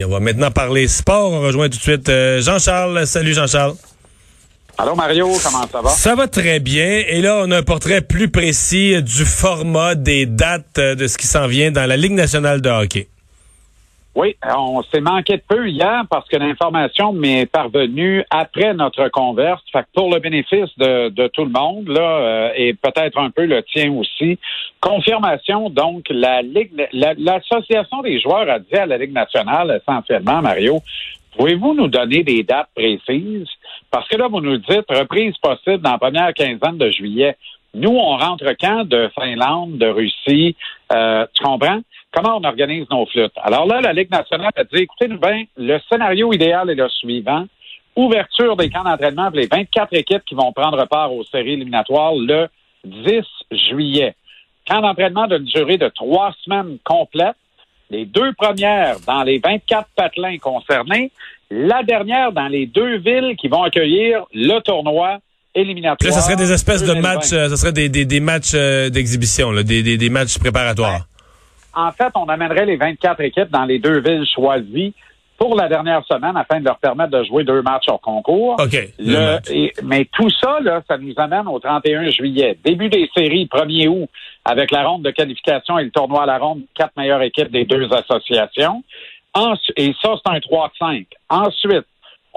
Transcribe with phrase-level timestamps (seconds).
[0.00, 1.32] On va maintenant parler sport.
[1.32, 3.04] On rejoint tout de suite euh, Jean-Charles.
[3.04, 3.74] Salut Jean-Charles.
[4.78, 5.90] Allô Mario, comment ça va?
[5.90, 7.02] Ça va très bien.
[7.08, 11.18] Et là, on a un portrait plus précis du format des dates euh, de ce
[11.18, 13.08] qui s'en vient dans la Ligue nationale de hockey.
[14.14, 19.62] Oui, on s'est manqué de peu hier parce que l'information m'est parvenue après notre converse.
[19.72, 23.30] Fait que pour le bénéfice de, de tout le monde, là, euh, et peut-être un
[23.30, 24.38] peu le tien aussi,
[24.80, 30.80] confirmation, donc, la Ligue, l'association des joueurs a dit à la Ligue nationale, essentiellement, Mario,
[31.36, 33.48] pouvez-vous nous donner des dates précises?
[33.90, 37.36] Parce que là, vous nous dites reprise possible dans la première quinzaine de juillet.
[37.74, 40.56] Nous, on rentre quand de Finlande, de Russie,
[40.92, 41.80] euh, tu comprends?
[42.12, 43.36] comment on organise nos flûtes?
[43.42, 47.44] Alors là, la Ligue nationale a dit, écoutez-nous bien, le scénario idéal est le suivant.
[47.96, 52.14] Ouverture des camps d'entraînement pour les 24 équipes qui vont prendre part aux séries éliminatoires
[52.14, 52.48] le
[52.84, 53.22] 10
[53.68, 54.14] juillet.
[54.66, 57.36] Camp d'entraînement d'une durée de trois semaines complètes.
[57.90, 61.10] Les deux premières dans les 24 patelins concernés.
[61.50, 65.18] La dernière dans les deux villes qui vont accueillir le tournoi
[65.54, 66.10] éliminatoire.
[66.10, 69.52] Là, ce serait des espèces de matchs, euh, ce serait des, des, matchs euh, d'exhibition,
[69.52, 71.06] des, des, des matchs préparatoires
[71.78, 74.94] en fait, on amènerait les 24 équipes dans les deux villes choisies
[75.38, 78.56] pour la dernière semaine afin de leur permettre de jouer deux matchs au concours.
[78.58, 78.76] OK.
[79.84, 82.58] mais tout ça, là, ça nous amène au 31 juillet.
[82.64, 84.08] Début des séries, 1er août,
[84.44, 87.64] avec la ronde de qualification et le tournoi à la ronde, quatre meilleures équipes des
[87.64, 88.82] deux associations.
[89.76, 91.06] et ça, c'est un 3-5.
[91.30, 91.86] Ensuite,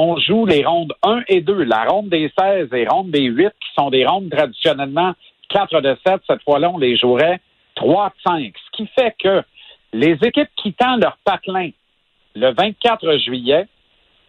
[0.00, 3.48] on joue les rondes 1 et 2, la ronde des 16 et ronde des 8,
[3.48, 5.12] qui sont des rondes traditionnellement
[5.48, 6.20] 4 de 7.
[6.24, 7.40] Cette fois-là, on les jouerait
[7.76, 8.52] 3-5.
[8.54, 9.42] Ce qui fait que
[9.92, 11.70] les équipes quittant leur patelin
[12.36, 13.66] le 24 juillet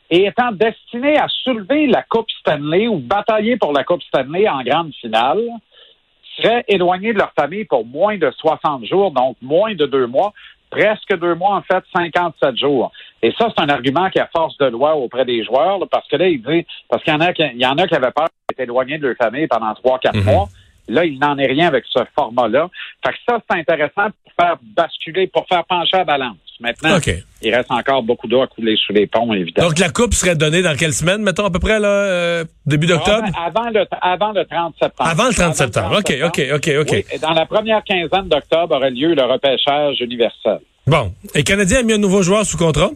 [0.10, 4.64] et étant destinées à soulever la Coupe Stanley ou batailler pour la Coupe Stanley en
[4.64, 5.44] grande finale,
[6.36, 10.34] seraient éloignées de leur famille pour moins de 60 jours, donc moins de deux mois,
[10.70, 12.92] presque deux mois, en fait, 57 jours.
[13.22, 16.16] Et ça, c'est un argument qui a force de loi auprès des joueurs, parce que
[16.16, 18.12] là, il dit, parce qu'il y en a qui, il y en a qui avaient
[18.12, 20.24] peur d'être éloignés de leur famille pendant trois, quatre mhm.
[20.24, 20.48] mois.
[20.90, 22.70] Là, il n'en est rien avec ce format-là.
[23.06, 26.38] Fait que ça, c'est intéressant pour faire basculer, pour faire pencher la balance.
[26.60, 26.98] Maintenant,
[27.42, 29.70] il reste encore beaucoup d'eau à couler sous les ponts, évidemment.
[29.70, 32.86] Donc, la coupe serait donnée dans quelle semaine, mettons, à peu près, là, euh, début
[32.86, 33.28] d'octobre?
[33.38, 35.10] Avant, le, avant le 30 septembre.
[35.10, 36.00] Avant le 30 septembre.
[36.00, 37.06] OK, OK, OK, OK.
[37.14, 40.60] et dans la première quinzaine d'octobre aurait lieu le repêchage universel.
[40.86, 41.14] Bon.
[41.34, 42.90] Et Canadien a mis un nouveau joueur sous contrat?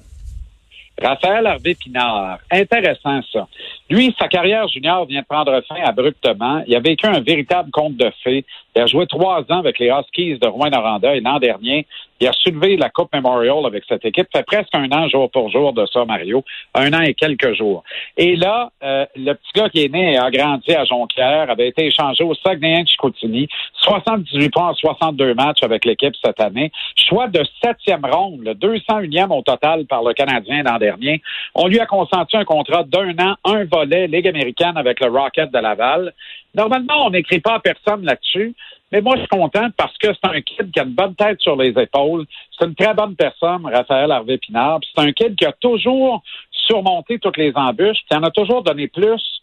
[1.03, 2.39] Raphaël Harvey Pinard.
[2.49, 3.47] Intéressant, ça.
[3.89, 6.63] Lui, sa carrière junior vient de prendre fin abruptement.
[6.65, 8.45] Il a vécu un véritable conte de fées.
[8.75, 11.85] Il a joué trois ans avec les Huskies de Rouen-Noranda et l'an dernier,
[12.23, 14.27] il a soulevé la Coupe Memorial avec cette équipe.
[14.31, 16.45] Ça fait presque un an jour pour jour de ça, Mario.
[16.73, 17.83] Un an et quelques jours.
[18.15, 21.67] Et là, euh, le petit gars qui est né et a grandi à Jonquière avait
[21.67, 23.49] été échangé au Saguenay de Chicoutimi.
[23.81, 26.71] 78 points en 62 matchs avec l'équipe cette année.
[26.95, 31.21] Choix de septième ronde, le 201e au total par le Canadien l'an dernier.
[31.55, 35.51] On lui a consenti un contrat d'un an, un volet, Ligue américaine avec le Rocket
[35.51, 36.13] de Laval.
[36.55, 38.55] Normalement, on n'écrit pas à personne là-dessus.
[38.93, 41.41] Mais moi, je suis content parce que c'est un kid qui a une bonne tête
[41.41, 42.25] sur les épaules.
[42.51, 44.81] C'est une très bonne personne, Raphaël Harvey Pinard.
[44.93, 46.21] C'est un kid qui a toujours
[46.51, 47.97] surmonté toutes les embûches.
[48.07, 49.41] Qui en a toujours donné plus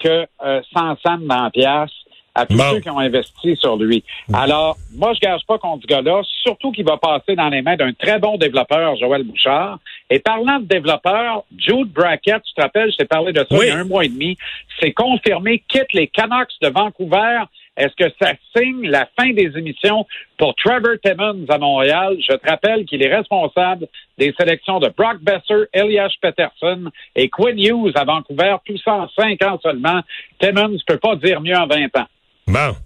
[0.00, 1.92] que euh, 100 cents dans la pièce
[2.34, 4.04] à tous ceux qui ont investi sur lui.
[4.32, 7.76] Alors, moi, je gage pas contre ce gars-là, surtout qu'il va passer dans les mains
[7.76, 9.78] d'un très bon développeur, Joël Bouchard.
[10.10, 13.68] Et parlant de développeur, Jude Brackett, tu te rappelles, je t'ai parlé de ça il
[13.68, 14.36] y a un mois et demi,
[14.80, 17.42] c'est confirmé, quitte les Canucks de Vancouver
[17.78, 20.04] est-ce que ça signe la fin des émissions
[20.36, 22.16] pour Trevor Timmons à Montréal?
[22.20, 23.86] Je te rappelle qu'il est responsable
[24.18, 29.08] des sélections de Brock Besser, Elias Peterson et Quinn Hughes à Vancouver, tout ça en
[29.16, 30.00] cinq ans seulement.
[30.40, 32.06] Timmons ne peut pas dire mieux en 20 ans.
[32.48, 32.76] Bon.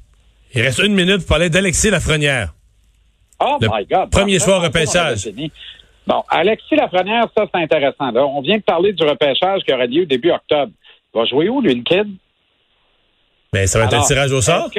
[0.54, 2.52] Il reste une minute pour parler d'Alexis Lafrenière.
[3.40, 4.10] Oh my God.
[4.10, 5.28] Premier choix repêchage.
[6.06, 8.10] Bon, Alexis Lafrenière, ça c'est intéressant.
[8.10, 8.26] Là.
[8.26, 10.72] On vient de parler du repêchage qui aurait lieu début octobre.
[11.14, 12.14] Il va jouer où, lui, le kid?
[13.54, 14.70] Mais ça va être un tirage au sort?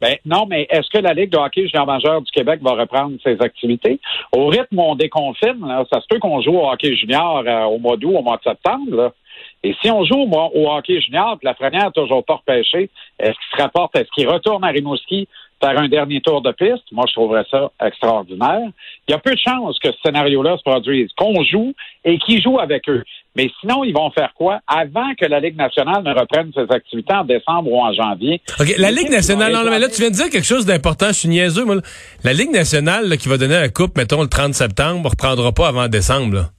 [0.00, 3.16] ben, non, mais est-ce que la Ligue de hockey junior majeur du Québec va reprendre
[3.22, 3.98] ses activités?
[4.32, 7.78] Au rythme où on déconfine, ça se peut qu'on joue au hockey junior euh, au
[7.78, 9.14] mois d'août, au mois de septembre.
[9.62, 13.30] Et si on joue au, hockey junior, que la première n'a toujours pas repêché, est-ce
[13.30, 15.28] qu'il se rapporte, est-ce qu'il retourne à Rimouski
[15.62, 16.90] faire un dernier tour de piste?
[16.90, 18.68] Moi, je trouverais ça extraordinaire.
[19.06, 21.72] Il y a peu de chances que ce scénario-là se produise, qu'on joue
[22.04, 23.04] et qu'il joue avec eux.
[23.34, 24.60] Mais sinon, ils vont faire quoi?
[24.66, 28.42] Avant que la Ligue nationale ne reprenne ses activités en décembre ou en janvier.
[28.60, 31.12] OK, la Ligue nationale, non, mais là, tu viens de dire quelque chose d'important, je
[31.12, 31.76] suis niaiseux, moi.
[32.24, 35.68] La Ligue nationale qui va donner la coupe, mettons, le 30 septembre, ne reprendra pas
[35.68, 36.50] avant décembre.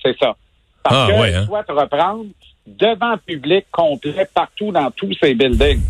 [0.00, 0.36] C'est ça.
[0.84, 1.46] Parce ah, que ouais, hein?
[1.48, 2.26] reprendre
[2.66, 5.80] devant le public complet partout dans tous ces buildings.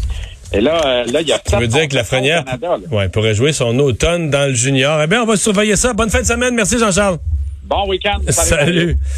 [0.52, 2.44] Et là, euh, là, il y a Ça veut dire que la Frenière
[2.90, 5.02] ouais, pourrait jouer son automne dans le junior.
[5.02, 5.92] Eh bien, on va surveiller ça.
[5.92, 6.54] Bonne fin de semaine.
[6.54, 7.18] Merci, Jean-Charles.
[7.64, 8.18] Bon week-end.
[8.28, 8.96] Salut.